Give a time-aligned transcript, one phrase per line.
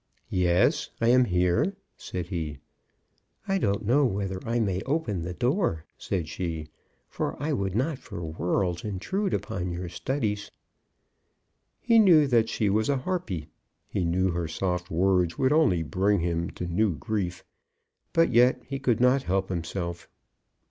[0.31, 2.57] "Yes; I am here," said he.
[3.47, 6.69] "I don't know whether I may open the door," said she;
[7.07, 10.49] "for I would not for worlds intrude upon your studies."
[11.79, 13.49] He knew that she was a Harpy.
[13.87, 17.43] He knew that her soft words would only bring him to new grief.
[18.11, 20.07] But yet he could not help himself.